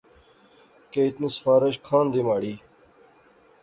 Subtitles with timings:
[0.91, 2.53] کہ اتنی سفارش کھان دی مہاڑی؟